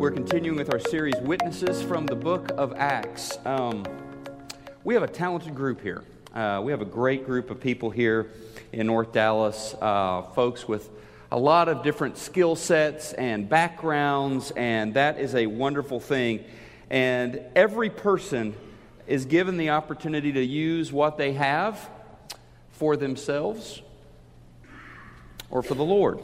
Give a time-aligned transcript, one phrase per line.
[0.00, 3.36] We're continuing with our series, Witnesses from the Book of Acts.
[3.44, 3.84] Um,
[4.82, 6.04] we have a talented group here.
[6.34, 8.30] Uh, we have a great group of people here
[8.72, 10.88] in North Dallas, uh, folks with
[11.30, 16.44] a lot of different skill sets and backgrounds, and that is a wonderful thing.
[16.88, 18.56] And every person
[19.06, 21.90] is given the opportunity to use what they have
[22.70, 23.82] for themselves
[25.50, 26.20] or for the Lord.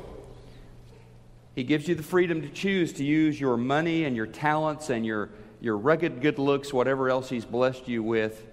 [1.57, 5.06] He gives you the freedom to choose to use your money and your talents and
[5.06, 8.45] your, your rugged good looks, whatever else He's blessed you with,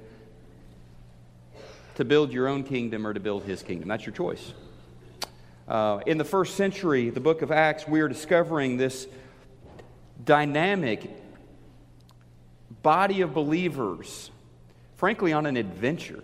[1.95, 3.89] to build your own kingdom or to build His kingdom.
[3.89, 4.53] That's your choice.
[5.67, 9.05] Uh, in the first century, the book of Acts, we are discovering this
[10.23, 11.09] dynamic
[12.83, 14.31] body of believers,
[14.95, 16.23] frankly, on an adventure.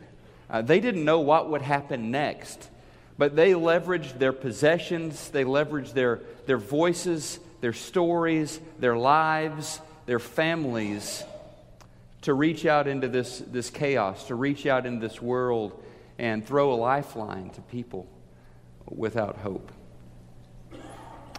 [0.49, 2.69] Uh, they didn't know what would happen next.
[3.19, 10.19] But they leveraged their possessions, they leveraged their, their voices, their stories, their lives, their
[10.19, 11.25] families
[12.21, 15.83] to reach out into this, this chaos, to reach out into this world
[16.17, 18.07] and throw a lifeline to people
[18.87, 19.69] without hope.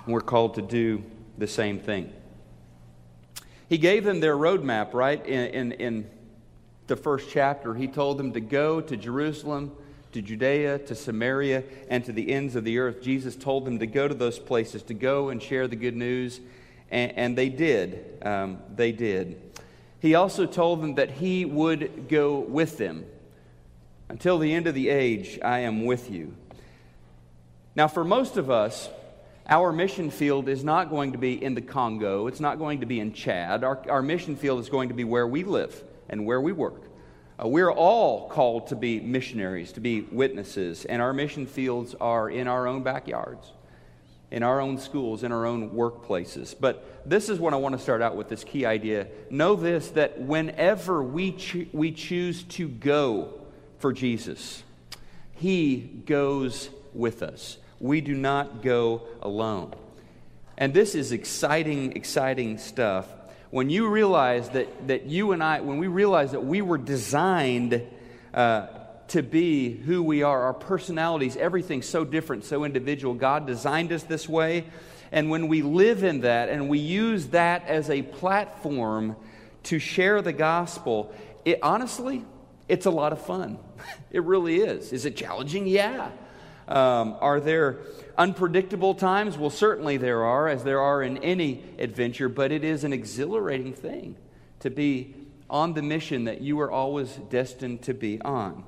[0.06, 1.02] We're called to do
[1.38, 2.12] the same thing.
[3.70, 5.24] He gave them their roadmap, right?
[5.24, 6.10] In, in, in
[6.88, 9.72] the first chapter, he told them to go to Jerusalem
[10.12, 13.02] to Judea, to Samaria, and to the ends of the earth.
[13.02, 16.40] Jesus told them to go to those places, to go and share the good news,
[16.90, 18.18] and, and they did.
[18.22, 19.40] Um, they did.
[20.00, 23.04] He also told them that He would go with them.
[24.08, 26.34] Until the end of the age, I am with you.
[27.76, 28.88] Now, for most of us,
[29.48, 32.26] our mission field is not going to be in the Congo.
[32.26, 33.62] It's not going to be in Chad.
[33.62, 36.89] Our, our mission field is going to be where we live and where we work.
[37.42, 42.28] Uh, we're all called to be missionaries, to be witnesses, and our mission fields are
[42.28, 43.52] in our own backyards,
[44.30, 46.54] in our own schools, in our own workplaces.
[46.58, 49.06] But this is what I want to start out with this key idea.
[49.30, 53.40] Know this that whenever we, cho- we choose to go
[53.78, 54.62] for Jesus,
[55.32, 57.56] He goes with us.
[57.78, 59.74] We do not go alone.
[60.58, 63.06] And this is exciting, exciting stuff
[63.50, 67.82] when you realize that, that you and I, when we realize that we were designed
[68.32, 68.68] uh,
[69.08, 73.14] to be who we are, our personalities, everything's so different, so individual.
[73.14, 74.66] God designed us this way.
[75.10, 79.16] And when we live in that and we use that as a platform
[79.64, 81.12] to share the gospel,
[81.44, 82.24] it honestly,
[82.68, 83.58] it's a lot of fun.
[84.12, 84.92] it really is.
[84.92, 85.66] Is it challenging?
[85.66, 86.10] Yeah.
[86.70, 87.78] Um, are there
[88.16, 89.36] unpredictable times?
[89.36, 93.72] Well, certainly there are, as there are in any adventure, but it is an exhilarating
[93.72, 94.16] thing
[94.60, 95.14] to be
[95.48, 98.64] on the mission that you were always destined to be on.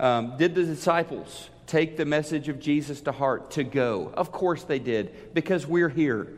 [0.00, 4.10] Um, did the disciples take the message of Jesus to heart to go?
[4.14, 6.32] Of course they did, because we're here.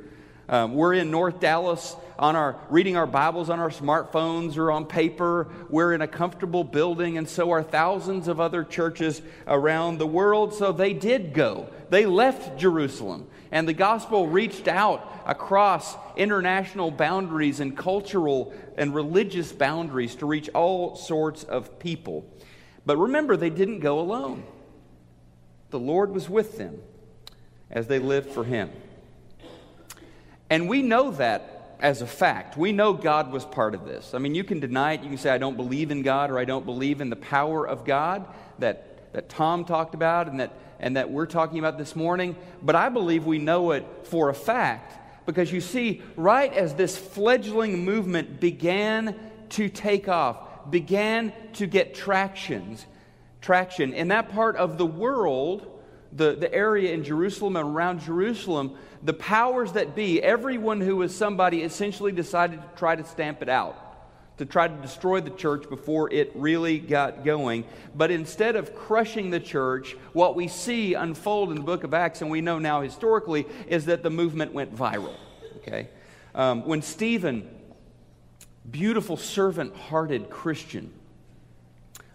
[0.48, 4.86] Um, we're in North Dallas on our reading our Bibles on our smartphones or on
[4.86, 5.48] paper.
[5.68, 10.54] We're in a comfortable building, and so are thousands of other churches around the world.
[10.54, 11.68] So they did go.
[11.90, 19.50] They left Jerusalem, and the gospel reached out across international boundaries and cultural and religious
[19.50, 22.24] boundaries to reach all sorts of people.
[22.84, 24.44] But remember, they didn't go alone.
[25.70, 26.78] The Lord was with them
[27.68, 28.70] as they lived for Him.
[30.50, 32.56] And we know that as a fact.
[32.56, 34.14] We know God was part of this.
[34.14, 35.02] I mean, you can deny it.
[35.02, 37.66] You can say, I don't believe in God or I don't believe in the power
[37.66, 38.26] of God
[38.58, 42.36] that, that Tom talked about and that, and that we're talking about this morning.
[42.62, 46.96] But I believe we know it for a fact because you see, right as this
[46.96, 49.18] fledgling movement began
[49.50, 52.86] to take off, began to get tractions,
[53.40, 55.75] traction in that part of the world,
[56.16, 61.14] the, the area in Jerusalem and around Jerusalem, the powers that be, everyone who was
[61.14, 63.76] somebody essentially decided to try to stamp it out,
[64.38, 67.64] to try to destroy the church before it really got going.
[67.94, 72.22] But instead of crushing the church, what we see unfold in the book of Acts,
[72.22, 75.14] and we know now historically, is that the movement went viral.
[75.58, 75.88] Okay?
[76.34, 77.48] Um, when Stephen,
[78.70, 80.92] beautiful, servant hearted Christian,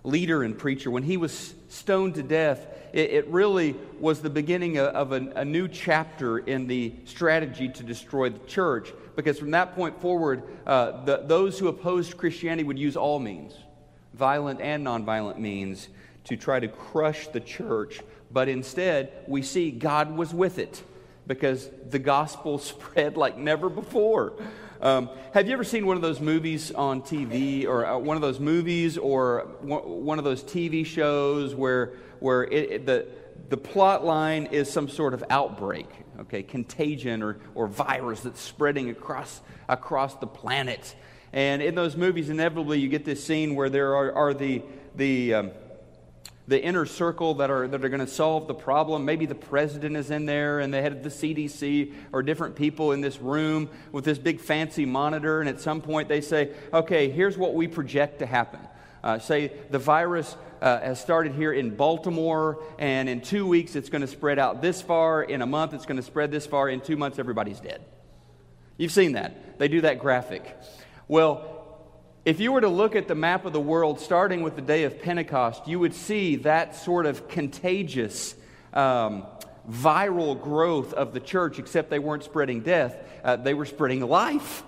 [0.04, 4.78] leader and preacher, when he was stoned to death, it, it really was the beginning
[4.78, 8.92] of, of a, a new chapter in the strategy to destroy the church.
[9.16, 13.54] Because from that point forward, uh, the, those who opposed Christianity would use all means,
[14.14, 15.90] violent and nonviolent means,
[16.26, 18.02] to try to crush the church.
[18.32, 20.82] But instead, we see God was with it
[21.28, 24.34] because the gospel spread like never before.
[24.82, 28.22] Um, have you ever seen one of those movies on TV, or uh, one of
[28.22, 33.08] those movies, or one of those TV shows where where it, it, the
[33.50, 35.88] the plot line is some sort of outbreak,
[36.22, 40.96] okay, contagion or, or virus that's spreading across, across the planet.
[41.34, 44.62] And in those movies, inevitably, you get this scene where there are, are the,
[44.96, 45.52] the, um,
[46.48, 49.06] the inner circle that are, that are going to solve the problem.
[49.06, 52.92] Maybe the president is in there and the head of the CDC or different people
[52.92, 55.40] in this room with this big fancy monitor.
[55.40, 58.60] And at some point, they say, okay, here's what we project to happen.
[59.04, 63.90] Uh, say the virus uh, has started here in Baltimore, and in two weeks it's
[63.90, 65.24] going to spread out this far.
[65.24, 66.70] In a month, it's going to spread this far.
[66.70, 67.84] In two months, everybody's dead.
[68.78, 69.60] You've seen that.
[69.60, 70.58] They do that graphic.
[71.08, 71.61] Well,
[72.24, 74.84] if you were to look at the map of the world starting with the day
[74.84, 78.36] of Pentecost, you would see that sort of contagious,
[78.74, 79.26] um,
[79.68, 84.64] viral growth of the church, except they weren't spreading death, uh, they were spreading life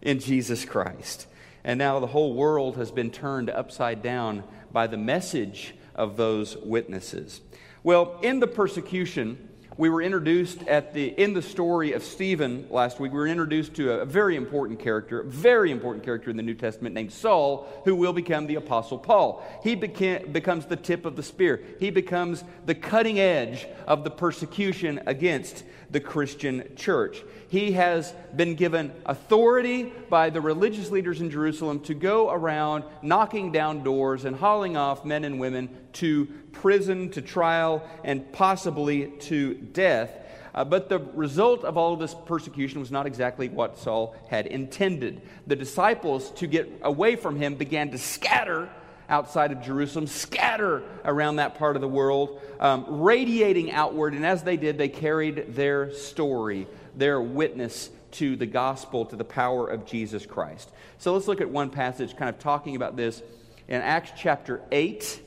[0.00, 1.26] in Jesus Christ.
[1.64, 6.56] And now the whole world has been turned upside down by the message of those
[6.56, 7.42] witnesses.
[7.82, 12.98] Well, in the persecution, we were introduced at the in the story of Stephen last
[12.98, 13.12] week.
[13.12, 16.54] We were introduced to a, very important character, a very important character in the New
[16.54, 19.44] Testament named Saul, who will become the Apostle Paul.
[19.62, 21.62] He becomes the tip of the spear.
[21.78, 27.22] He becomes the cutting edge of the persecution against the Christian church.
[27.48, 33.52] He has been given authority by the religious leaders in Jerusalem to go around knocking
[33.52, 39.54] down doors and hauling off men and women to prison, to trial, and possibly to
[39.54, 40.10] death.
[40.54, 44.46] Uh, but the result of all of this persecution was not exactly what Saul had
[44.46, 45.20] intended.
[45.46, 48.70] The disciples, to get away from him, began to scatter
[49.08, 54.14] outside of Jerusalem, scatter around that part of the world, um, radiating outward.
[54.14, 59.24] And as they did, they carried their story, their witness to the gospel, to the
[59.24, 60.70] power of Jesus Christ.
[60.98, 63.22] So let's look at one passage kind of talking about this
[63.68, 65.22] in Acts chapter 8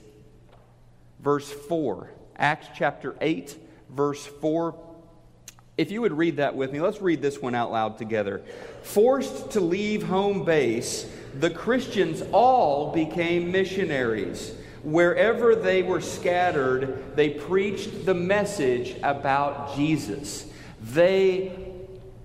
[1.20, 2.10] verse 4.
[2.38, 3.58] Acts chapter 8,
[3.90, 4.76] verse 4.
[5.80, 8.42] If you would read that with me, let's read this one out loud together.
[8.84, 11.10] Forced to leave home base,
[11.40, 14.54] the Christians all became missionaries.
[14.84, 20.52] Wherever they were scattered, they preached the message about Jesus.
[20.82, 21.58] They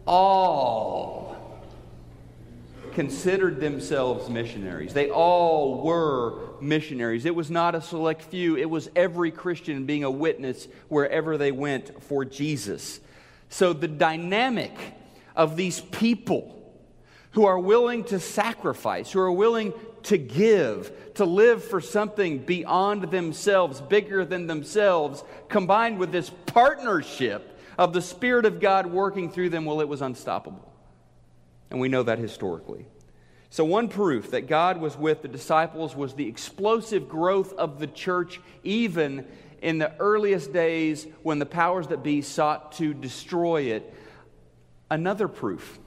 [0.04, 1.62] all
[2.92, 4.94] considered themselves missionaries.
[4.94, 7.24] They all were missionaries.
[7.24, 11.52] It was not a select few, it was every Christian being a witness wherever they
[11.52, 12.98] went for Jesus.
[13.54, 14.76] So the dynamic
[15.36, 16.74] of these people
[17.30, 19.72] who are willing to sacrifice, who are willing
[20.02, 27.56] to give, to live for something beyond themselves, bigger than themselves, combined with this partnership
[27.78, 30.72] of the Spirit of God working through them, well, it was unstoppable.
[31.70, 32.86] And we know that historically.
[33.50, 37.86] So, one proof that God was with the disciples was the explosive growth of the
[37.86, 39.28] church, even
[39.64, 43.94] in the earliest days when the powers that be sought to destroy it.
[44.90, 45.78] Another proof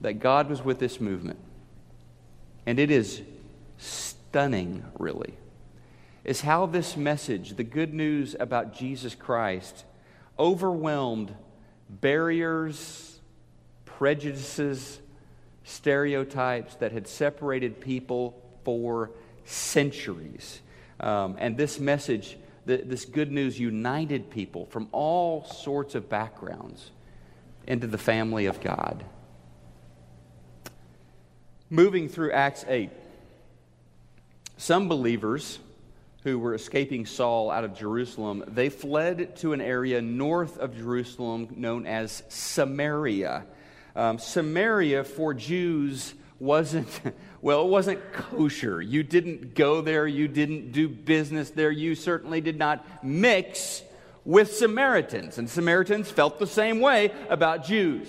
[0.00, 1.40] that God was with this movement,
[2.64, 3.20] and it is
[3.78, 5.34] stunning, really,
[6.22, 9.84] is how this message, the good news about Jesus Christ,
[10.38, 11.34] overwhelmed
[11.88, 13.18] barriers,
[13.84, 15.00] prejudices,
[15.64, 19.10] stereotypes that had separated people for
[19.44, 20.60] centuries.
[21.00, 22.36] Um, and this message,
[22.66, 26.90] this good news, united people from all sorts of backgrounds
[27.66, 29.04] into the family of God.
[31.70, 32.90] Moving through Acts 8,
[34.56, 35.58] some believers
[36.24, 41.48] who were escaping Saul out of Jerusalem, they fled to an area north of Jerusalem
[41.56, 43.46] known as Samaria.
[43.96, 46.88] Um, Samaria for Jews wasn't,
[47.42, 48.82] well, it wasn't kosher.
[48.82, 53.82] You didn't go there, you didn't do business there, you certainly did not mix
[54.24, 55.38] with Samaritans.
[55.38, 58.08] And Samaritans felt the same way about Jews.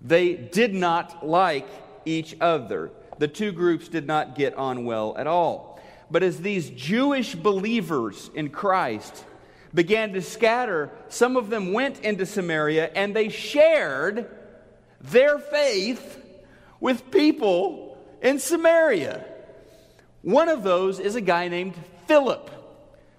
[0.00, 1.68] They did not like
[2.04, 2.90] each other.
[3.18, 5.80] The two groups did not get on well at all.
[6.10, 9.24] But as these Jewish believers in Christ
[9.74, 14.30] began to scatter, some of them went into Samaria and they shared
[15.00, 16.22] their faith
[16.80, 19.24] with people in Samaria.
[20.22, 21.74] One of those is a guy named
[22.06, 22.50] Philip.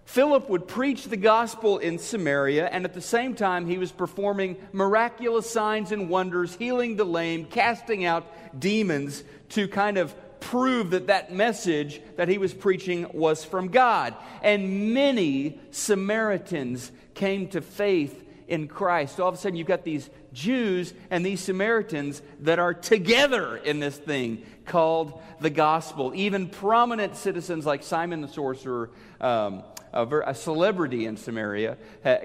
[0.05, 4.55] Philip would preach the gospel in Samaria, and at the same time, he was performing
[4.71, 8.25] miraculous signs and wonders, healing the lame, casting out
[8.57, 14.15] demons to kind of prove that that message that he was preaching was from God.
[14.41, 19.17] And many Samaritans came to faith in Christ.
[19.17, 23.57] So all of a sudden, you've got these Jews and these Samaritans that are together
[23.57, 26.11] in this thing called the gospel.
[26.15, 31.77] Even prominent citizens like Simon the sorcerer, um, a, a celebrity in Samaria,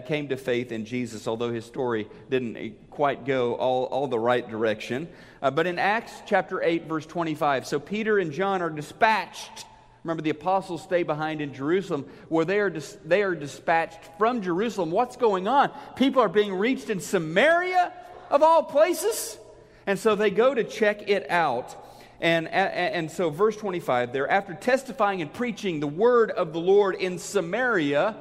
[0.06, 4.46] came to faith in Jesus, although his story didn't quite go all, all the right
[4.48, 5.08] direction.
[5.40, 9.64] Uh, but in Acts chapter 8, verse 25, so Peter and John are dispatched.
[10.04, 14.42] Remember, the apostles stay behind in Jerusalem, where they are, dis- they are dispatched from
[14.42, 14.90] Jerusalem.
[14.90, 15.70] What's going on?
[15.96, 17.92] People are being reached in Samaria,
[18.30, 19.38] of all places.
[19.86, 21.76] And so they go to check it out.
[22.20, 26.94] And, and so, verse 25 there, after testifying and preaching the word of the Lord
[26.94, 28.16] in Samaria,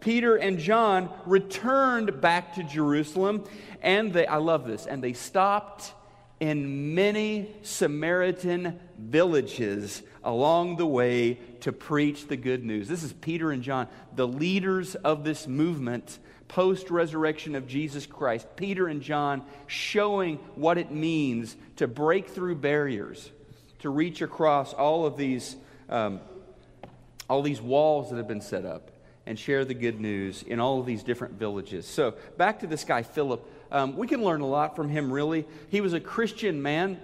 [0.00, 3.44] Peter and John returned back to Jerusalem.
[3.82, 5.92] And they, I love this, and they stopped
[6.38, 12.88] in many Samaritan villages along the way to preach the good news.
[12.88, 16.18] This is Peter and John, the leaders of this movement
[16.48, 18.46] post resurrection of Jesus Christ.
[18.56, 23.30] Peter and John showing what it means to break through barriers,
[23.80, 25.56] to reach across all of these,
[25.88, 26.20] um,
[27.30, 28.90] all these walls that have been set up
[29.26, 31.86] and share the good news in all of these different villages.
[31.86, 33.44] So, back to this guy, Philip.
[33.70, 35.44] Um, we can learn a lot from him, really.
[35.68, 37.00] He was a Christian man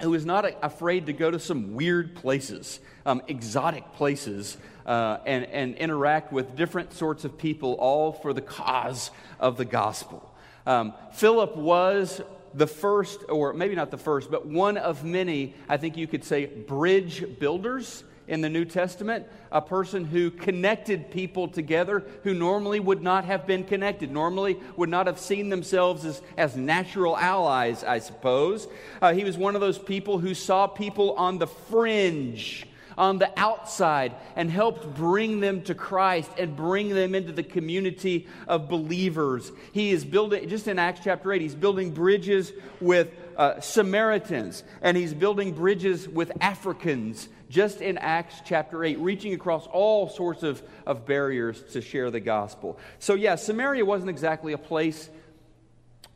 [0.00, 5.44] who was not afraid to go to some weird places, um, exotic places, uh, and,
[5.46, 9.10] and interact with different sorts of people, all for the cause
[9.40, 10.32] of the gospel.
[10.66, 12.20] Um, Philip was
[12.54, 16.24] the first, or maybe not the first, but one of many, I think you could
[16.24, 22.80] say, bridge builders in the New Testament, a person who connected people together who normally
[22.80, 27.84] would not have been connected, normally would not have seen themselves as, as natural allies,
[27.84, 28.66] I suppose.
[29.00, 32.66] Uh, he was one of those people who saw people on the fringe
[32.98, 38.26] on the outside and helped bring them to Christ and bring them into the community
[38.48, 39.52] of believers.
[39.72, 44.96] He is building, just in Acts chapter 8, he's building bridges with uh, Samaritans and
[44.96, 50.62] he's building bridges with Africans just in Acts chapter 8, reaching across all sorts of,
[50.84, 52.78] of barriers to share the gospel.
[52.98, 55.08] So, yeah, Samaria wasn't exactly a place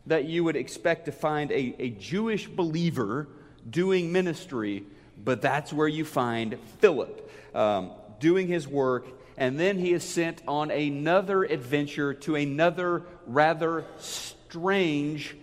[0.07, 3.29] that you would expect to find a, a Jewish believer
[3.69, 4.85] doing ministry,
[5.23, 9.07] but that's where you find Philip um, doing his work.
[9.37, 15.37] And then he is sent on another adventure to another rather strange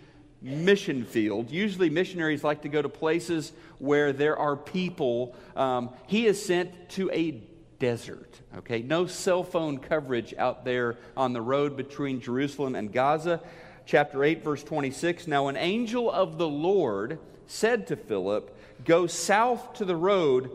[0.48, 1.52] mission field.
[1.52, 5.36] Usually, missionaries like to go to places where there are people.
[5.56, 7.42] Um, he is sent to a
[7.80, 8.40] desert.
[8.58, 13.42] Okay, no cell phone coverage out there on the road between Jerusalem and Gaza.
[13.86, 15.28] Chapter 8, verse 26.
[15.28, 20.52] Now, an angel of the Lord said to Philip, Go south to the road,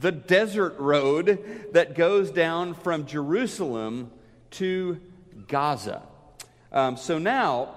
[0.00, 4.10] the desert road that goes down from Jerusalem
[4.52, 5.00] to
[5.46, 6.02] Gaza.
[6.72, 7.74] Um, so now,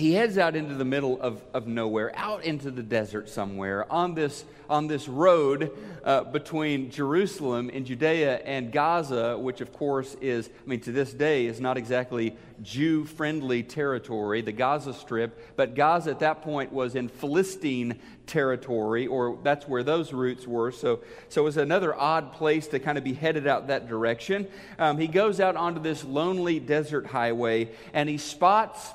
[0.00, 4.14] he heads out into the middle of, of nowhere, out into the desert somewhere, on
[4.14, 5.70] this, on this road
[6.04, 11.12] uh, between Jerusalem and Judea and Gaza, which, of course, is, I mean, to this
[11.12, 16.72] day, is not exactly Jew friendly territory, the Gaza Strip, but Gaza at that point
[16.72, 20.72] was in Philistine territory, or that's where those roots were.
[20.72, 24.46] So, so it was another odd place to kind of be headed out that direction.
[24.78, 28.92] Um, he goes out onto this lonely desert highway and he spots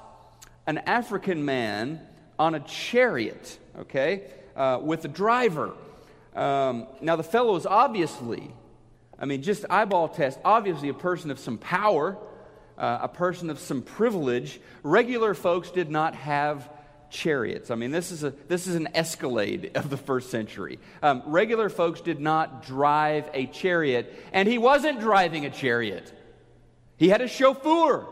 [0.68, 2.02] an African man
[2.38, 4.24] on a chariot, okay,
[4.56, 5.74] uh, with a driver.
[6.36, 8.52] Um, now, the fellow is obviously,
[9.18, 12.18] I mean, just eyeball test, obviously a person of some power,
[12.78, 14.60] uh, a person of some privilege.
[14.84, 16.70] Regular folks did not have
[17.10, 17.72] chariots.
[17.72, 20.80] I mean, this is, a, this is an escalade of the first century.
[21.02, 26.12] Um, regular folks did not drive a chariot, and he wasn't driving a chariot.
[26.98, 28.06] He had a chauffeur.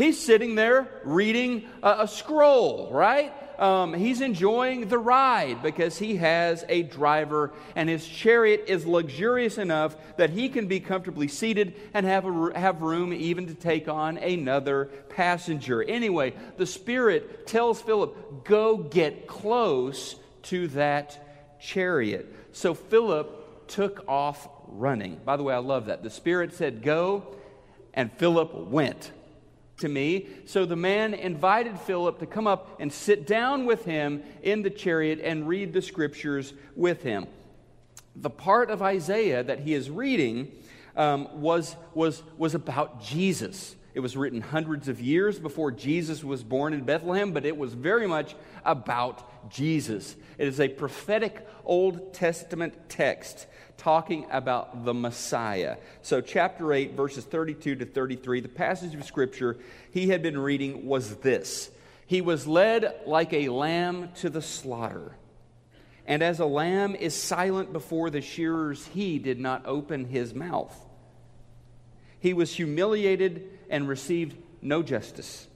[0.00, 3.34] He's sitting there reading a, a scroll, right?
[3.60, 9.58] Um, he's enjoying the ride because he has a driver, and his chariot is luxurious
[9.58, 13.88] enough that he can be comfortably seated and have, a, have room even to take
[13.88, 15.82] on another passenger.
[15.82, 22.34] Anyway, the Spirit tells Philip, Go get close to that chariot.
[22.52, 25.20] So Philip took off running.
[25.26, 26.02] By the way, I love that.
[26.02, 27.36] The Spirit said, Go,
[27.92, 29.12] and Philip went
[29.80, 30.28] to me.
[30.46, 34.70] So the man invited Philip to come up and sit down with him in the
[34.70, 37.26] chariot and read the scriptures with him.
[38.16, 40.52] The part of Isaiah that he is reading
[40.96, 43.76] um, was, was, was about Jesus.
[43.94, 47.74] It was written hundreds of years before Jesus was born in Bethlehem, but it was
[47.74, 50.16] very much about Jesus.
[50.38, 53.46] It is a prophetic Old Testament text
[53.80, 55.78] talking about the Messiah.
[56.02, 59.56] So, chapter 8, verses 32 to 33, the passage of Scripture
[59.90, 61.70] he had been reading was this
[62.06, 65.16] He was led like a lamb to the slaughter.
[66.06, 70.76] And as a lamb is silent before the shearers, he did not open his mouth.
[72.18, 75.46] He was humiliated and received no justice.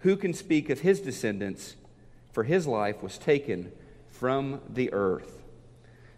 [0.00, 1.76] Who can speak of his descendants?
[2.32, 3.70] For his life was taken
[4.08, 5.35] from the earth.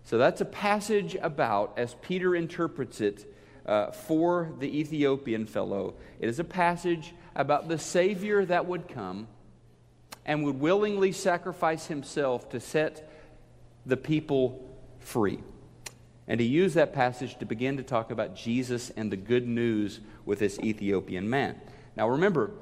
[0.08, 3.30] So that's a passage about, as Peter interprets it
[3.66, 9.28] uh, for the Ethiopian fellow, it is a passage about the Savior that would come
[10.24, 13.12] and would willingly sacrifice himself to set
[13.84, 15.40] the people free.
[16.26, 20.00] And he used that passage to begin to talk about Jesus and the good news
[20.24, 21.60] with this Ethiopian man.
[21.98, 22.52] Now remember,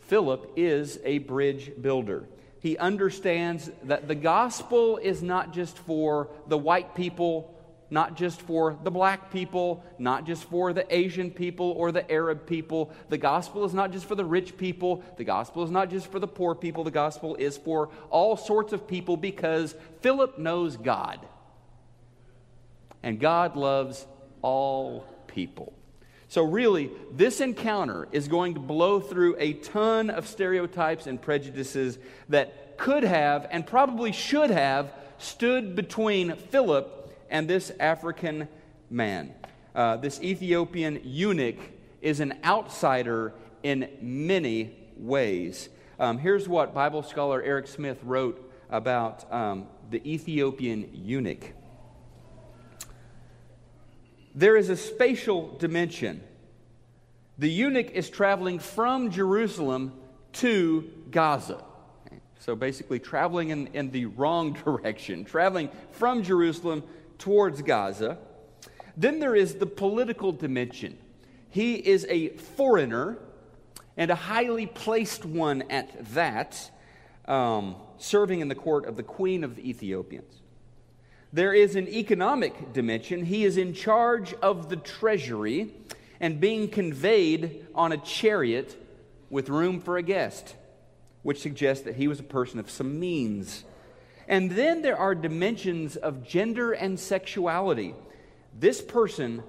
[0.00, 2.24] Philip is a bridge builder.
[2.64, 7.54] He understands that the gospel is not just for the white people
[7.90, 12.44] not just for the black people, not just for the Asian people or the Arab
[12.44, 12.90] people.
[13.08, 15.04] The gospel is not just for the rich people.
[15.16, 16.82] The gospel is not just for the poor people.
[16.82, 21.20] The gospel is for all sorts of people because Philip knows God.
[23.04, 24.06] And God loves
[24.42, 25.72] all people.
[26.28, 31.98] So, really, this encounter is going to blow through a ton of stereotypes and prejudices
[32.28, 38.48] that could have and probably should have stood between Philip and this African
[38.90, 39.32] man.
[39.74, 41.58] Uh, this Ethiopian eunuch
[42.00, 45.68] is an outsider in many ways.
[45.98, 51.52] Um, here's what Bible scholar Eric Smith wrote about um, the Ethiopian eunuch.
[54.34, 56.20] There is a spatial dimension.
[57.38, 59.92] The eunuch is traveling from Jerusalem
[60.34, 61.62] to Gaza.
[62.40, 66.82] So basically, traveling in, in the wrong direction, traveling from Jerusalem
[67.18, 68.18] towards Gaza.
[68.96, 70.98] Then there is the political dimension.
[71.48, 73.18] He is a foreigner
[73.96, 76.70] and a highly placed one at that,
[77.26, 80.42] um, serving in the court of the queen of the Ethiopians.
[81.34, 83.24] There is an economic dimension.
[83.24, 85.74] He is in charge of the treasury
[86.20, 88.80] and being conveyed on a chariot
[89.30, 90.54] with room for a guest,
[91.24, 93.64] which suggests that he was a person of some means.
[94.28, 97.96] And then there are dimensions of gender and sexuality.
[98.56, 99.42] This person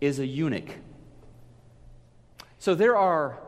[0.00, 0.70] is a eunuch.
[2.60, 3.40] So there are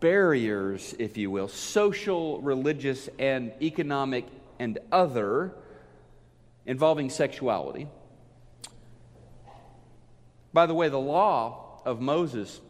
[0.00, 4.26] barriers, if you will, social, religious, and economic
[4.58, 5.54] and other
[6.66, 7.88] involving sexuality.
[10.52, 12.60] By the way, the law of Moses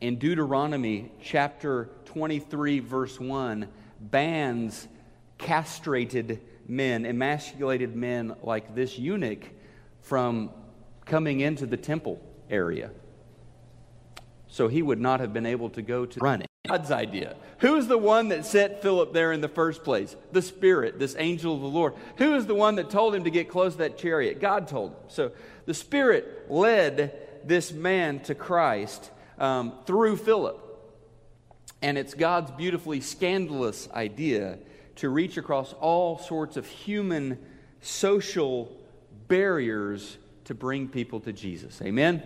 [0.00, 3.68] in Deuteronomy chapter 23, verse 1,
[4.00, 4.86] bans
[5.38, 9.44] castrated men, emasculated men like this eunuch
[10.00, 10.50] from
[11.04, 12.90] coming into the temple area.
[14.46, 16.46] So he would not have been able to go to running.
[16.66, 17.36] God's idea.
[17.58, 20.14] Who's the one that set Philip there in the first place?
[20.32, 21.94] The Spirit, this angel of the Lord.
[22.18, 24.40] Who is the one that told him to get close to that chariot?
[24.40, 24.98] God told him.
[25.08, 25.32] So
[25.66, 30.64] the Spirit led this man to Christ um, through Philip.
[31.82, 34.58] And it's God's beautifully scandalous idea
[34.96, 37.38] to reach across all sorts of human
[37.80, 38.76] social
[39.26, 41.80] barriers to bring people to Jesus.
[41.82, 42.22] Amen?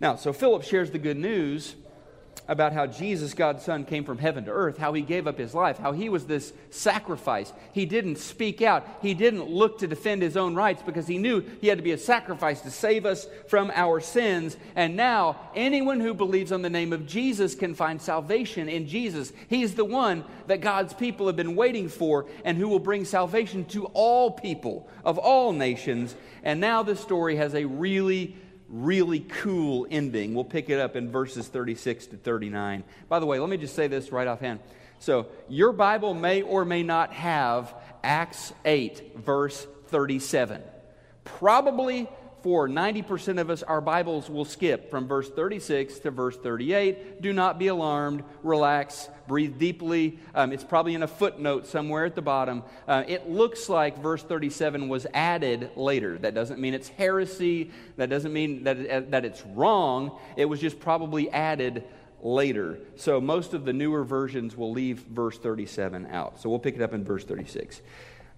[0.00, 1.74] Now, so Philip shares the good news
[2.50, 5.54] about how Jesus, God's Son, came from heaven to earth, how he gave up his
[5.54, 7.52] life, how he was this sacrifice.
[7.72, 11.44] He didn't speak out, he didn't look to defend his own rights because he knew
[11.60, 14.56] he had to be a sacrifice to save us from our sins.
[14.74, 19.32] And now, anyone who believes on the name of Jesus can find salvation in Jesus.
[19.48, 23.64] He's the one that God's people have been waiting for and who will bring salvation
[23.66, 26.16] to all people of all nations.
[26.42, 28.36] And now this story has a really
[28.70, 30.34] really cool ending.
[30.34, 32.84] We'll pick it up in verses 36 to 39.
[33.08, 34.60] By the way, let me just say this right offhand.
[35.00, 40.62] So, your Bible may or may not have Acts 8, verse 37.
[41.24, 42.08] Probably
[42.42, 47.20] for 90% of us, our Bibles will skip from verse 36 to verse 38.
[47.20, 48.24] Do not be alarmed.
[48.42, 49.08] Relax.
[49.28, 50.18] Breathe deeply.
[50.34, 52.62] Um, it's probably in a footnote somewhere at the bottom.
[52.88, 56.18] Uh, it looks like verse 37 was added later.
[56.18, 57.70] That doesn't mean it's heresy.
[57.96, 60.18] That doesn't mean that, uh, that it's wrong.
[60.36, 61.84] It was just probably added
[62.22, 62.80] later.
[62.96, 66.40] So most of the newer versions will leave verse 37 out.
[66.40, 67.80] So we'll pick it up in verse 36.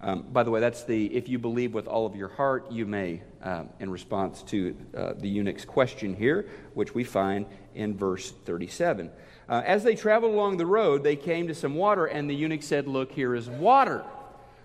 [0.03, 2.85] Um, by the way, that's the if you believe with all of your heart, you
[2.85, 8.31] may, um, in response to uh, the eunuch's question here, which we find in verse
[8.43, 9.09] 37.
[9.47, 12.63] Uh, as they traveled along the road, they came to some water, and the eunuch
[12.63, 14.03] said, Look, here is water.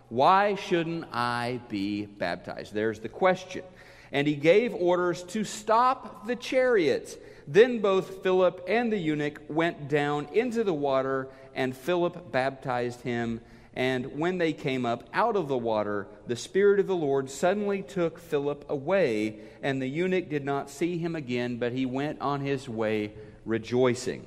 [0.09, 2.74] Why shouldn't I be baptized?
[2.74, 3.62] There's the question.
[4.11, 7.16] And he gave orders to stop the chariots.
[7.46, 13.40] Then both Philip and the eunuch went down into the water, and Philip baptized him
[13.78, 17.80] And when they came up out of the water, the Spirit of the Lord suddenly
[17.80, 22.40] took Philip away, and the eunuch did not see him again, but he went on
[22.40, 23.12] his way
[23.44, 24.26] rejoicing.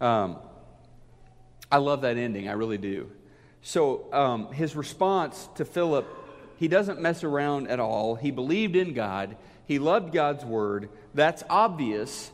[0.00, 0.36] Um,
[1.70, 3.10] I love that ending, I really do.
[3.60, 6.06] So um, his response to Philip,
[6.56, 8.14] he doesn't mess around at all.
[8.14, 10.90] He believed in God, he loved God's word.
[11.12, 12.30] That's obvious.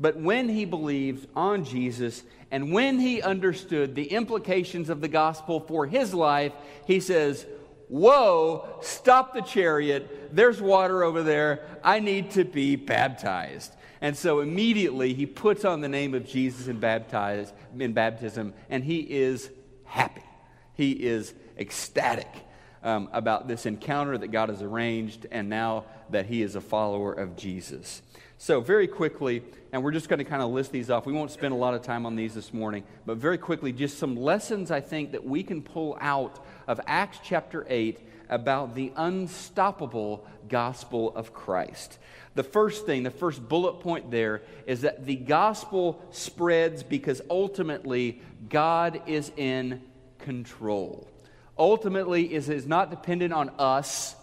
[0.00, 5.60] But when he believed on Jesus and when he understood the implications of the gospel
[5.60, 6.52] for his life,
[6.86, 7.46] he says,
[7.88, 10.34] Whoa, stop the chariot.
[10.34, 11.66] There's water over there.
[11.84, 13.74] I need to be baptized.
[14.00, 18.82] And so immediately he puts on the name of Jesus in, baptize, in baptism, and
[18.82, 19.50] he is
[19.84, 20.24] happy.
[20.74, 22.28] He is ecstatic
[22.82, 27.12] um, about this encounter that God has arranged, and now that he is a follower
[27.12, 28.02] of Jesus.
[28.44, 31.06] So, very quickly, and we're just going to kind of list these off.
[31.06, 33.98] We won't spend a lot of time on these this morning, but very quickly, just
[33.98, 38.92] some lessons I think that we can pull out of Acts chapter 8 about the
[38.96, 42.00] unstoppable gospel of Christ.
[42.34, 48.22] The first thing, the first bullet point there is that the gospel spreads because ultimately
[48.48, 49.82] God is in
[50.18, 51.08] control.
[51.56, 54.16] Ultimately, it is not dependent on us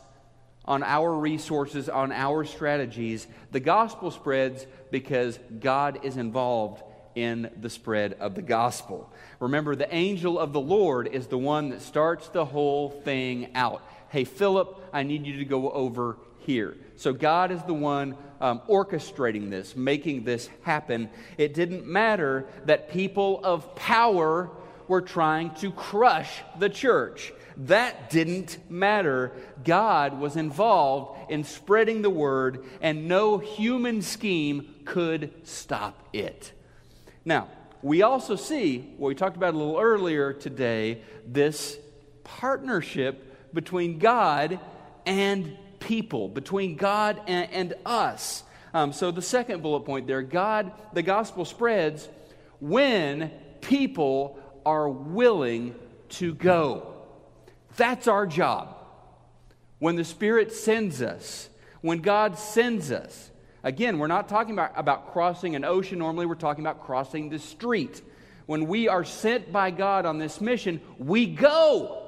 [0.69, 3.27] on our resources, on our strategies.
[3.51, 6.83] The gospel spreads because God is involved
[7.15, 9.11] in the spread of the gospel.
[9.39, 13.81] Remember, the angel of the Lord is the one that starts the whole thing out.
[14.09, 16.77] Hey, Philip, I need you to go over here.
[16.95, 21.09] So God is the one um, orchestrating this, making this happen.
[21.37, 24.51] It didn't matter that people of power
[24.87, 27.33] were trying to crush the church.
[27.63, 29.33] That didn't matter.
[29.65, 36.53] God was involved in spreading the word, and no human scheme could stop it.
[37.25, 37.49] Now,
[37.81, 41.77] we also see, what we talked about a little earlier today, this
[42.23, 44.57] partnership between God
[45.05, 48.43] and people, between God and, and us.
[48.73, 52.07] Um, so, the second bullet point there God, the gospel spreads
[52.61, 55.75] when people are willing
[56.09, 56.88] to go.
[57.75, 58.75] That's our job.
[59.79, 61.49] When the Spirit sends us,
[61.81, 63.31] when God sends us,
[63.63, 65.99] again, we're not talking about, about crossing an ocean.
[65.99, 68.01] Normally, we're talking about crossing the street.
[68.45, 72.03] When we are sent by God on this mission, we go.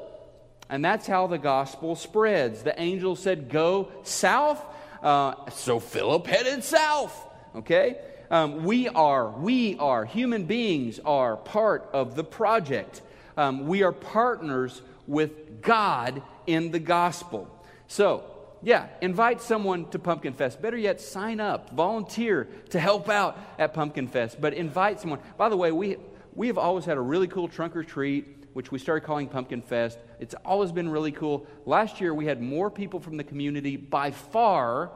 [0.69, 2.63] And that's how the gospel spreads.
[2.63, 4.63] The angel said, Go south.
[5.02, 7.15] Uh, so Philip headed south.
[7.56, 7.97] Okay?
[8.30, 13.02] Um, we are, we are, human beings are part of the project.
[13.36, 17.50] Um, we are partners with God in the gospel.
[17.88, 18.24] So,
[18.63, 20.62] yeah, invite someone to Pumpkin Fest.
[20.62, 24.39] Better yet, sign up, volunteer to help out at Pumpkin Fest.
[24.39, 25.19] But invite someone.
[25.38, 25.97] By the way, we,
[26.34, 29.62] we have always had a really cool trunk or treat, which we started calling Pumpkin
[29.62, 30.00] Fest.
[30.21, 31.45] It's always been really cool.
[31.65, 34.91] Last year, we had more people from the community by far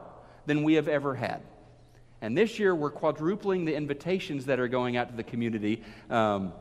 [0.45, 1.41] than we have ever had.
[2.21, 5.84] And this year, we're quadrupling the invitations that are going out to the community.
[6.10, 6.54] Um,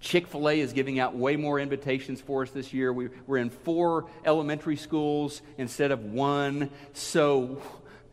[0.00, 2.92] Chick fil A is giving out way more invitations for us this year.
[2.92, 6.70] We, are in four elementary schools instead of one.
[6.94, 7.60] So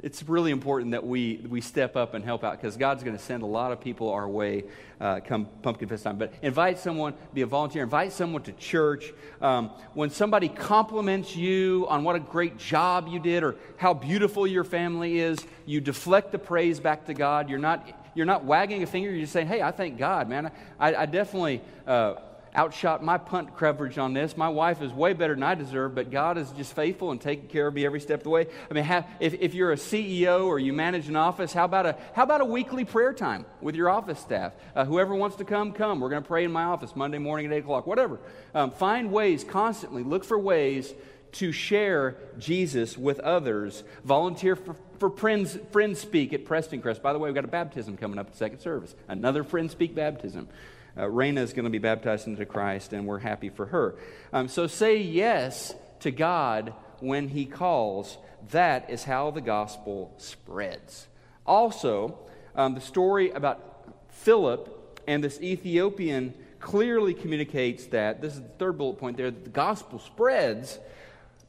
[0.04, 3.24] it's really important that we, we step up and help out because God's going to
[3.24, 4.66] send a lot of people our way
[5.00, 6.18] uh, come Pumpkin Fest time.
[6.18, 9.12] But invite someone, be a volunteer, invite someone to church.
[9.42, 14.46] Um, when somebody compliments you on what a great job you did or how beautiful
[14.46, 17.50] your family is, you deflect the praise back to God.
[17.50, 19.12] You're not you're not wagging a finger.
[19.12, 20.52] You're just saying, hey, I thank God, man.
[20.80, 22.16] I, I definitely uh,
[22.56, 24.36] outshot my punt coverage on this.
[24.36, 27.48] My wife is way better than I deserve, but God is just faithful and taking
[27.48, 28.48] care of me every step of the way.
[28.70, 31.86] I mean, have, if, if you're a CEO or you manage an office, how about
[31.86, 34.54] a, how about a weekly prayer time with your office staff?
[34.76, 36.00] Uh, whoever wants to come, come.
[36.00, 38.20] We're going to pray in my office Monday morning at 8 o'clock, whatever.
[38.56, 40.92] Um, find ways constantly, look for ways
[41.34, 43.84] to share Jesus with others.
[44.04, 47.02] Volunteer for, for friends, friends Speak at Prestoncrest.
[47.02, 48.96] By the way, we've got a baptism coming up at second service.
[49.08, 50.48] Another Friend Speak baptism.
[50.96, 53.96] Uh, Raina is going to be baptized into Christ, and we're happy for her.
[54.34, 58.18] Um, so say yes to God when He calls.
[58.52, 61.08] That is how the gospel spreads.
[61.46, 62.18] Also,
[62.56, 68.78] um, the story about Philip and this Ethiopian clearly communicates that this is the third
[68.78, 70.80] bullet point there the gospel spreads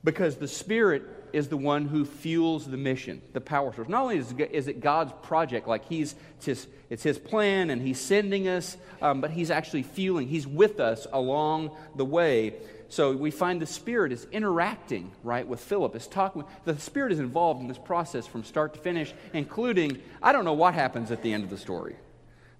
[0.04, 3.88] because the Spirit is the one who fuels the mission, the power source.
[3.88, 8.00] Not only is, it God's project, like He's it's His, it's his plan and He's
[8.00, 12.54] sending us, um, but He's actually fueling, He's with us along the way.
[12.90, 15.94] So we find the Spirit is interacting, right, with Philip.
[15.94, 16.44] Is talking.
[16.64, 20.54] The Spirit is involved in this process from start to finish, including I don't know
[20.54, 21.96] what happens at the end of the story.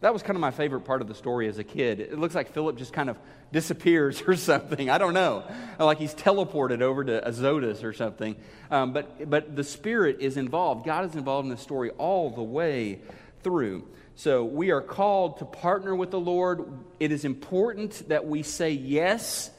[0.01, 1.99] That was kind of my favorite part of the story as a kid.
[1.99, 3.19] It looks like Philip just kind of
[3.51, 4.89] disappears or something.
[4.89, 5.43] I don't know.
[5.79, 8.37] Like he's teleported over to Azotus or something.
[8.71, 10.87] Um, but, but the Spirit is involved.
[10.87, 13.01] God is involved in the story all the way
[13.43, 13.89] through.
[14.15, 16.65] So we are called to partner with the Lord.
[17.01, 19.51] It is important that we say yes,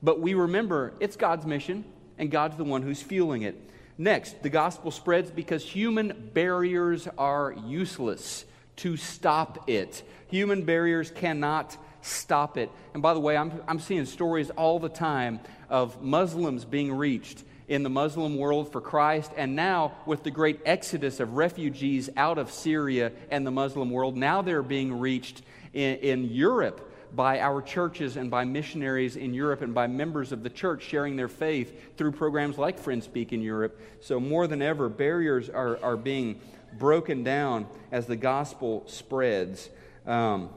[0.00, 1.84] but we remember it's God's mission,
[2.18, 3.70] and God's the one who's fueling it.
[3.96, 8.44] Next, the gospel spreads because human barriers are useless
[8.78, 10.02] to stop it.
[10.28, 12.70] Human barriers cannot stop it.
[12.94, 17.44] And by the way, I'm, I'm seeing stories all the time of Muslims being reached
[17.68, 22.38] in the Muslim world for Christ, and now with the great exodus of refugees out
[22.38, 25.42] of Syria and the Muslim world, now they're being reached
[25.74, 30.42] in, in Europe by our churches and by missionaries in Europe and by members of
[30.42, 33.80] the church sharing their faith through programs like Friend Speak in Europe.
[34.00, 36.40] So, more than ever, barriers are, are being
[36.76, 39.68] broken down as the gospel spreads.
[40.06, 40.50] Um,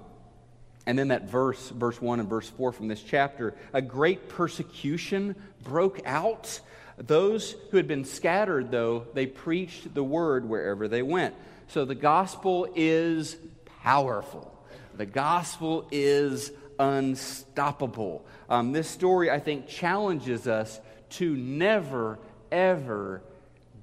[0.86, 5.36] and then that verse, verse 1 and verse 4 from this chapter, a great persecution
[5.64, 6.60] broke out.
[6.98, 11.36] Those who had been scattered, though, they preached the word wherever they went.
[11.68, 13.38] So the gospel is
[13.84, 14.52] powerful.
[14.98, 18.26] The gospel is unstoppable.
[18.50, 20.80] Um, this story, I think, challenges us
[21.12, 22.20] to never,
[22.52, 23.22] ever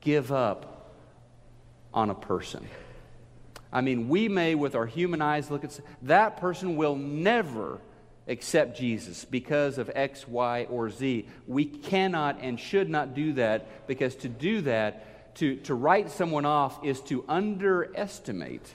[0.00, 0.77] give up
[1.92, 2.66] on a person.
[3.72, 7.80] I mean, we may, with our human eyes, look at that person will never
[8.26, 11.26] accept Jesus because of X, Y, or Z.
[11.46, 16.46] We cannot and should not do that because to do that, to, to write someone
[16.46, 18.74] off, is to underestimate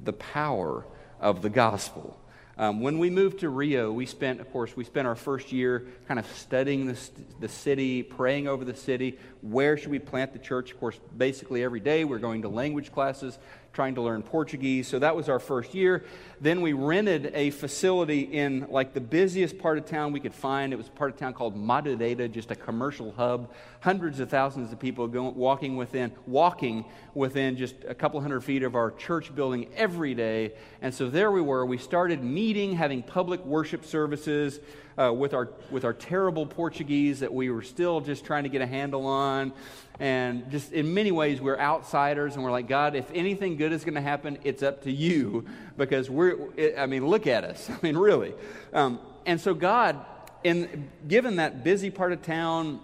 [0.00, 0.84] the power
[1.20, 2.18] of the gospel.
[2.58, 5.86] Um, when we moved to Rio, we spent, of course, we spent our first year
[6.06, 6.98] kind of studying the,
[7.40, 9.18] the city, praying over the city.
[9.40, 10.70] Where should we plant the church?
[10.70, 13.38] Of course, basically every day we're going to language classes,
[13.72, 14.86] trying to learn Portuguese.
[14.86, 16.04] So that was our first year.
[16.40, 20.72] Then we rented a facility in like the busiest part of town we could find.
[20.72, 23.50] It was part of town called Madureira, just a commercial hub.
[23.80, 28.62] Hundreds of thousands of people going, walking within, walking within just a couple hundred feet
[28.62, 30.52] of our church building every day.
[30.82, 31.64] And so there we were.
[31.64, 34.60] We started meeting, having public worship services
[34.98, 38.60] uh, with, our, with our terrible Portuguese that we were still just trying to get
[38.60, 39.52] a handle on.
[40.00, 43.84] And just in many ways, we're outsiders, and we're like, God, if anything good is
[43.84, 46.36] going to happen, it's up to you because we're,
[46.76, 47.70] I mean, look at us.
[47.70, 48.34] I mean, really.
[48.72, 50.04] Um, and so, God,
[50.42, 52.80] in, given that busy part of town,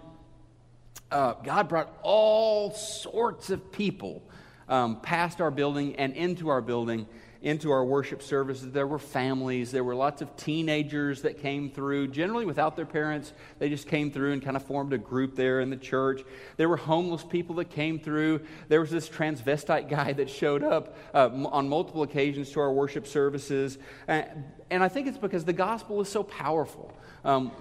[1.11, 4.21] uh, God brought all sorts of people
[4.67, 7.07] um, past our building and into our building
[7.41, 8.71] into our worship services.
[8.71, 13.31] There were families, there were lots of teenagers that came through, generally without their parents.
[13.59, 16.21] They just came through and kind of formed a group there in the church.
[16.57, 18.41] There were homeless people that came through.
[18.67, 23.07] There was this transvestite guy that showed up uh, on multiple occasions to our worship
[23.07, 23.77] services.
[24.07, 26.93] And, and, I think it's because the gospel is so powerful.
[27.23, 27.51] Um,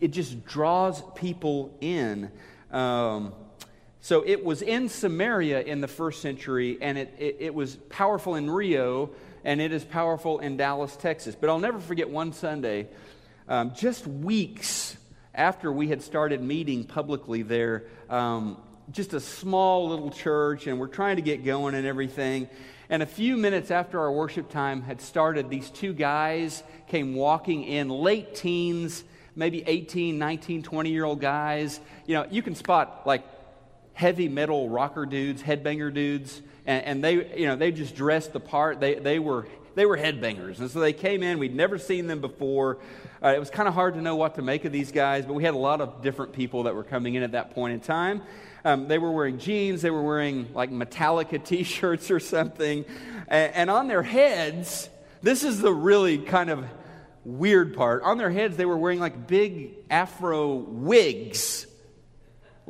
[0.00, 2.30] it just draws people in.
[2.72, 3.34] Um,
[4.02, 8.34] so it was in Samaria in the first century, and it, it, it, was powerful
[8.34, 9.10] in Rio,
[9.44, 11.36] and it is powerful in Dallas, Texas.
[11.38, 12.88] But I'll never forget one Sunday,
[13.46, 14.96] um, just weeks
[15.34, 18.56] after we had started meeting publicly there, um,
[18.90, 22.48] just a small little church, and we're trying to get going and everything.
[22.88, 27.64] And a few minutes after our worship time had started, these two guys came walking
[27.64, 29.04] in, late teens,
[29.36, 31.80] maybe 18, 19, 20 year old guys.
[32.06, 33.22] You know, you can spot like
[34.00, 38.40] heavy metal rocker dudes, headbanger dudes, and, and, they, you know, they just dressed the
[38.40, 38.80] part.
[38.80, 41.38] They, they were they were headbangers, and so they came in.
[41.38, 42.78] We'd never seen them before.
[43.22, 45.34] Uh, it was kind of hard to know what to make of these guys, but
[45.34, 47.80] we had a lot of different people that were coming in at that point in
[47.80, 48.22] time.
[48.64, 52.84] Um, they were wearing jeans, they were wearing like Metallica t shirts or something.
[53.28, 54.88] And, and on their heads,
[55.22, 56.64] this is the really kind of
[57.24, 58.02] weird part.
[58.02, 61.66] On their heads, they were wearing like big afro wigs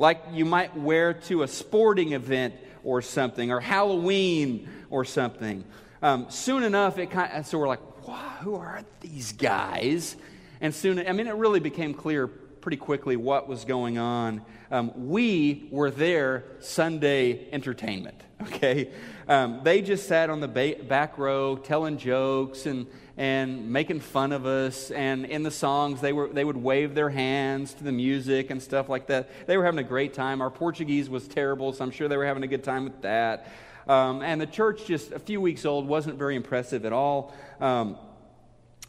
[0.01, 5.63] like you might wear to a sporting event or something, or Halloween or something.
[6.01, 10.15] Um, soon enough, it kind of, so we're like, wow, who are these guys?
[10.59, 14.41] And soon, I mean, it really became clear pretty quickly what was going on.
[14.71, 18.89] Um, we were their Sunday entertainment, okay?
[19.27, 22.87] Um, they just sat on the ba- back row telling jokes and,
[23.21, 24.89] and making fun of us.
[24.89, 28.59] And in the songs, they, were, they would wave their hands to the music and
[28.59, 29.45] stuff like that.
[29.45, 30.41] They were having a great time.
[30.41, 33.47] Our Portuguese was terrible, so I'm sure they were having a good time with that.
[33.87, 37.31] Um, and the church, just a few weeks old, wasn't very impressive at all.
[37.59, 37.95] Um,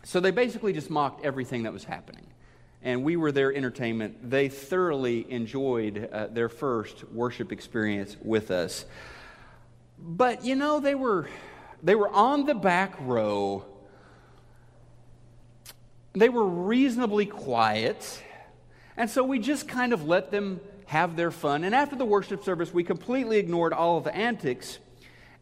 [0.03, 2.27] so they basically just mocked everything that was happening.
[2.81, 4.31] And we were their entertainment.
[4.31, 8.87] They thoroughly enjoyed uh, their first worship experience with us.
[9.99, 11.29] But, you know, they were
[11.83, 13.67] they were on the back row.
[16.15, 18.23] They were reasonably quiet.
[18.97, 21.65] And so we just kind of let them have their fun.
[21.65, 24.79] And after the worship service, we completely ignored all of the antics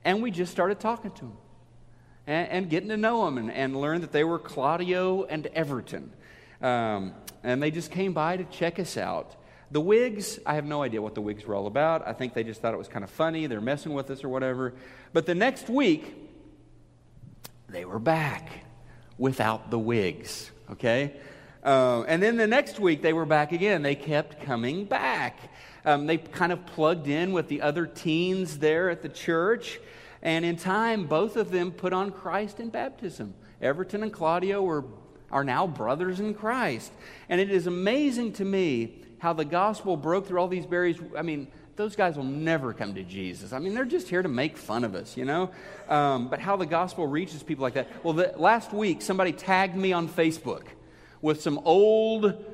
[0.05, 1.37] and we just started talking to them
[2.27, 6.13] and, and getting to know them and, and learned that they were Claudio and Everton.
[6.63, 9.37] Um, and they just came by to check us out.
[9.73, 12.07] The wigs, I have no idea what the wigs were all about.
[12.07, 13.47] I think they just thought it was kind of funny.
[13.47, 14.75] They're messing with us or whatever.
[15.13, 16.15] But the next week,
[17.69, 18.51] they were back
[19.17, 21.15] without the wigs, okay?
[21.63, 23.83] Uh, and then the next week, they were back again.
[23.83, 25.39] They kept coming back.
[25.85, 29.79] Um, they kind of plugged in with the other teens there at the church.
[30.23, 33.35] And in time, both of them put on Christ in baptism.
[33.61, 34.85] Everton and Claudio were,
[35.31, 36.93] are now brothers in Christ.
[37.29, 40.97] And it is amazing to me how the gospel broke through all these barriers.
[41.17, 41.49] I mean,
[41.81, 43.55] those guys will never come to Jesus.
[43.55, 45.51] I mean, they're just here to make fun of us, you know?
[45.89, 47.89] Um, but how the gospel reaches people like that.
[48.05, 50.65] Well, the, last week, somebody tagged me on Facebook
[51.23, 52.45] with some old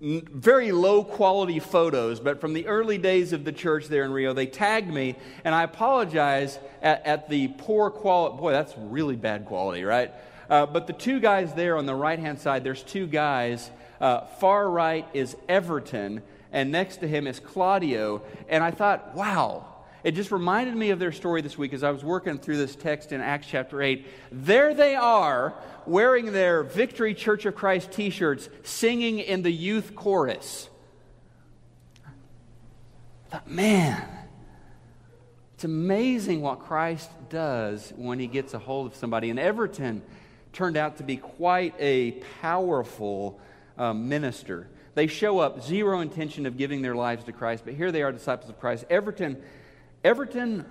[0.00, 4.34] very low quality photos, but from the early days of the church there in Rio,
[4.34, 8.36] they tagged me, and I apologize at, at the poor quality.
[8.36, 10.12] Boy, that's really bad quality, right?
[10.50, 13.70] Uh, but the two guys there on the right hand side, there's two guys.
[13.98, 16.22] Uh, far right is Everton,
[16.54, 18.22] and next to him is Claudio.
[18.48, 19.66] And I thought, wow,
[20.04, 22.76] it just reminded me of their story this week as I was working through this
[22.76, 24.06] text in Acts chapter 8.
[24.30, 29.96] There they are wearing their Victory Church of Christ t shirts, singing in the youth
[29.96, 30.68] chorus.
[32.06, 34.06] I thought, man,
[35.54, 39.28] it's amazing what Christ does when he gets a hold of somebody.
[39.28, 40.02] And Everton
[40.52, 43.40] turned out to be quite a powerful
[43.76, 44.68] um, minister.
[44.94, 48.12] They show up, zero intention of giving their lives to Christ, but here they are,
[48.12, 48.84] disciples of Christ.
[48.88, 49.42] Everton
[50.04, 50.66] Everton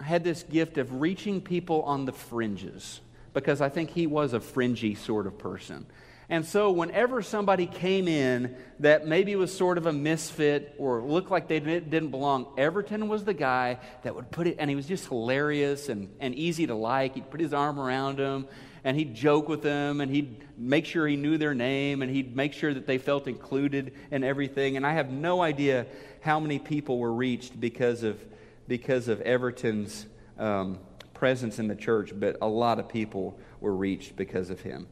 [0.00, 3.00] had this gift of reaching people on the fringes
[3.32, 5.86] because I think he was a fringy sort of person.
[6.28, 11.30] And so, whenever somebody came in that maybe was sort of a misfit or looked
[11.30, 14.86] like they didn't belong, Everton was the guy that would put it, and he was
[14.86, 17.14] just hilarious and, and easy to like.
[17.14, 18.46] He'd put his arm around them
[18.84, 22.36] and he'd joke with them and he'd make sure he knew their name and he'd
[22.36, 24.76] make sure that they felt included in everything.
[24.76, 25.86] And I have no idea
[26.20, 28.22] how many people were reached because of
[28.66, 30.06] because of Everton's
[30.38, 30.78] um,
[31.12, 34.86] presence in the church, but a lot of people were reached because of him.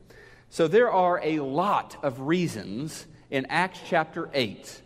[0.51, 4.83] So there are a lot of reasons in Acts chapter 8,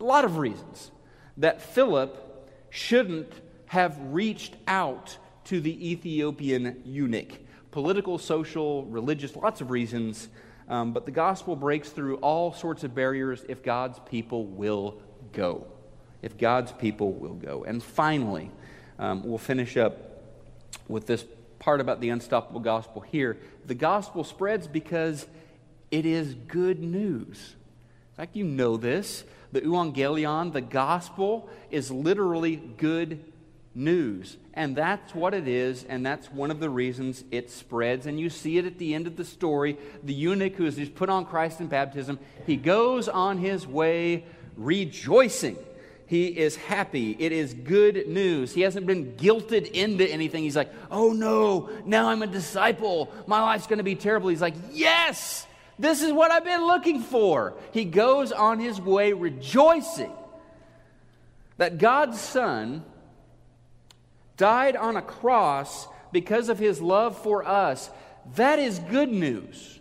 [0.00, 0.90] a lot of reasons
[1.36, 3.32] that Philip shouldn't
[3.66, 7.32] have reached out to the Ethiopian eunuch.
[7.74, 10.28] Political, social, religious, lots of reasons.
[10.68, 15.66] Um, but the gospel breaks through all sorts of barriers if God's people will go
[16.24, 17.64] if God's people will go.
[17.64, 18.50] And finally,
[18.98, 20.22] um, we'll finish up
[20.88, 21.22] with this
[21.58, 23.36] part about the unstoppable gospel here.
[23.66, 25.26] The gospel spreads because
[25.90, 27.56] it is good news.
[28.12, 29.24] In fact, you know this.
[29.52, 33.22] The euangelion, the gospel, is literally good
[33.74, 34.38] news.
[34.54, 38.06] And that's what it is, and that's one of the reasons it spreads.
[38.06, 39.76] And you see it at the end of the story.
[40.02, 44.24] The eunuch who just put on Christ in baptism, he goes on his way
[44.56, 45.58] rejoicing
[46.06, 47.16] he is happy.
[47.18, 48.52] It is good news.
[48.52, 50.42] He hasn't been guilted into anything.
[50.42, 53.12] He's like, oh no, now I'm a disciple.
[53.26, 54.28] My life's going to be terrible.
[54.28, 55.46] He's like, yes,
[55.78, 57.54] this is what I've been looking for.
[57.72, 60.12] He goes on his way rejoicing
[61.56, 62.84] that God's Son
[64.36, 67.90] died on a cross because of his love for us.
[68.36, 69.80] That is good news.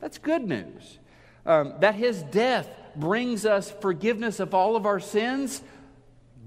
[0.00, 0.98] That's good news.
[1.46, 5.62] Um, that his death brings us forgiveness of all of our sins,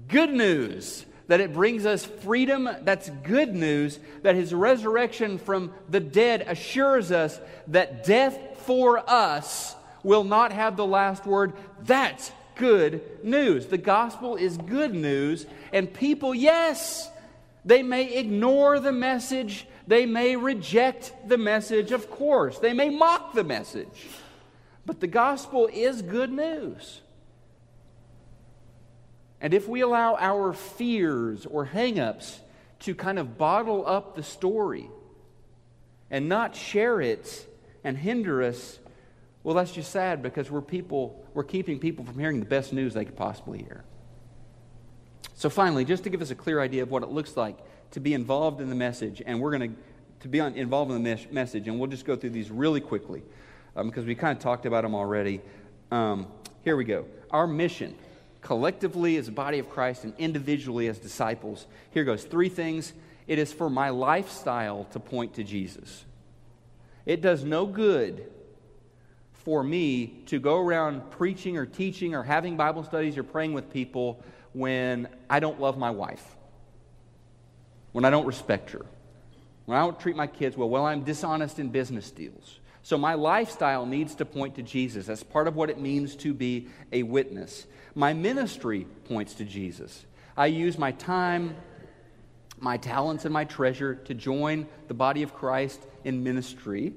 [0.08, 1.04] good news.
[1.26, 3.98] That it brings us freedom, that's good news.
[4.22, 10.76] That his resurrection from the dead assures us that death for us will not have
[10.76, 11.52] the last word.
[11.82, 13.66] That's good news.
[13.66, 17.10] The gospel is good news, and people, yes,
[17.64, 23.34] they may ignore the message, they may reject the message, of course, they may mock
[23.34, 24.06] the message.
[24.86, 27.02] But the gospel is good news.
[29.40, 32.38] And if we allow our fears or hangups
[32.80, 34.88] to kind of bottle up the story
[36.10, 37.46] and not share it
[37.84, 38.78] and hinder us,
[39.44, 42.94] well, that's just sad because we're people, we're keeping people from hearing the best news
[42.94, 43.84] they could possibly hear.
[45.38, 47.56] So finally, just to give us a clear idea of what it looks like
[47.92, 49.78] to be involved in the message, and we're going to
[50.22, 52.80] to be on, involved in the mes- message, and we'll just go through these really
[52.80, 53.22] quickly
[53.76, 55.40] um, because we kind of talked about them already.
[55.92, 56.26] Um,
[56.64, 57.04] here we go.
[57.30, 57.94] Our mission,
[58.40, 61.66] collectively as a body of Christ and individually as disciples.
[61.92, 62.92] Here goes three things
[63.28, 66.04] It is for my lifestyle to point to Jesus.
[67.06, 68.28] It does no good
[69.44, 73.72] for me to go around preaching or teaching or having Bible studies or praying with
[73.72, 74.20] people
[74.52, 76.36] when I don't love my wife,
[77.92, 78.84] when I don't respect her,
[79.66, 82.58] when I don't treat my kids well, well, I'm dishonest in business deals.
[82.82, 85.06] So my lifestyle needs to point to Jesus.
[85.06, 87.66] That's part of what it means to be a witness.
[87.94, 90.06] My ministry points to Jesus.
[90.36, 91.54] I use my time,
[92.58, 96.94] my talents, and my treasure to join the body of Christ in ministry.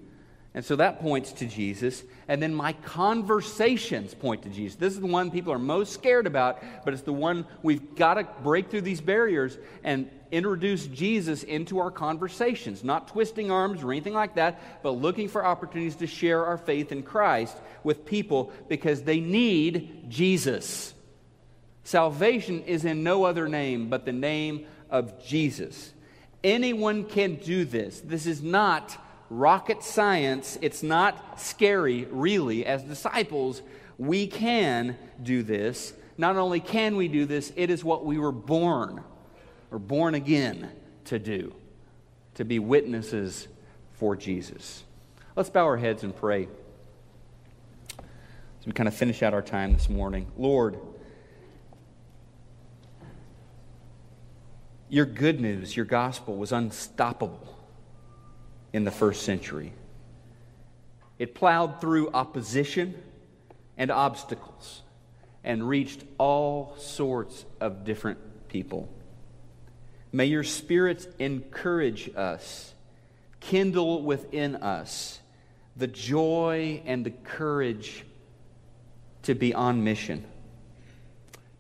[0.54, 2.04] And so that points to Jesus.
[2.28, 4.76] And then my conversations point to Jesus.
[4.76, 8.16] This is the one people are most scared about, but it's the one we've got
[8.16, 12.84] to break through these barriers and introduce Jesus into our conversations.
[12.84, 16.91] Not twisting arms or anything like that, but looking for opportunities to share our faith
[16.91, 20.93] in Christ with people because they need Jesus.
[21.86, 25.93] Salvation is in no other name but the name of Jesus.
[26.43, 28.02] Anyone can do this.
[28.02, 28.97] This is not
[29.32, 30.58] rocket science.
[30.62, 32.66] It's not scary, really.
[32.66, 33.62] As disciples,
[33.98, 35.94] we can do this.
[36.18, 39.02] Not only can we do this, it is what we were born
[39.72, 40.70] or born again
[41.06, 41.56] to do
[42.36, 43.48] to be witnesses
[43.94, 44.84] for Jesus.
[45.36, 46.50] Let's bow our heads and pray
[47.98, 50.28] as we kind of finish out our time this morning.
[50.38, 50.78] Lord,
[54.90, 57.61] your good news, your gospel was unstoppable
[58.74, 59.74] in the first century.
[61.19, 62.95] It plowed through opposition
[63.78, 64.82] and obstacles
[65.43, 68.89] and reached all sorts of different people.
[70.11, 72.74] May your spirits encourage us,
[73.39, 75.19] kindle within us
[75.76, 78.05] the joy and the courage
[79.24, 80.26] to be on mission.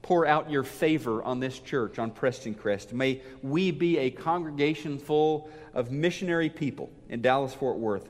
[0.01, 2.91] Pour out your favor on this church, on Prestoncrest.
[2.91, 8.09] May we be a congregation full of missionary people in Dallas Fort Worth,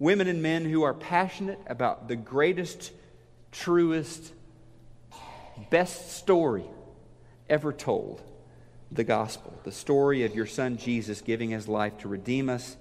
[0.00, 2.90] women and men who are passionate about the greatest,
[3.52, 4.32] truest,
[5.70, 6.64] best story
[7.48, 8.22] ever told
[8.90, 12.76] the gospel, the story of your son Jesus giving his life to redeem us,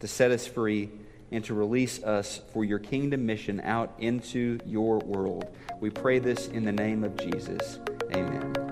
[0.00, 0.90] to set us free,
[1.30, 5.54] and to release us for your kingdom mission out into your world.
[5.80, 7.78] We pray this in the name of Jesus.
[8.14, 8.71] Amen.